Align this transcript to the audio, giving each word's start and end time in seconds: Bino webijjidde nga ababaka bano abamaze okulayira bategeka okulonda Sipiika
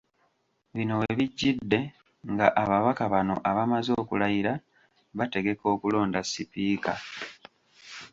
Bino 0.75 0.93
webijjidde 1.01 1.79
nga 2.31 2.47
ababaka 2.61 3.03
bano 3.13 3.35
abamaze 3.49 3.91
okulayira 4.01 4.53
bategeka 5.17 5.65
okulonda 5.75 6.19
Sipiika 6.31 6.93